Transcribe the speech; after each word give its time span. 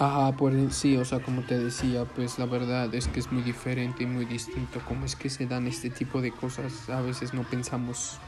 Ajá, 0.00 0.36
por 0.36 0.54
e, 0.54 0.70
sí, 0.70 0.96
o 0.96 1.04
sea, 1.04 1.20
como 1.20 1.42
te 1.44 1.58
decía, 1.58 2.04
pues 2.04 2.38
la 2.38 2.46
verdad 2.46 2.94
es 2.94 3.08
que 3.08 3.18
es 3.18 3.32
muy 3.32 3.42
diferente 3.42 4.04
y 4.04 4.06
muy 4.06 4.26
distinto 4.26 4.80
cómo 4.84 5.04
es 5.04 5.16
que 5.16 5.28
se 5.28 5.46
dan 5.46 5.66
este 5.66 5.90
tipo 5.90 6.20
de 6.22 6.30
cosas. 6.32 6.88
A 6.88 7.00
veces 7.00 7.34
no 7.34 7.42
pensamos 7.42 8.22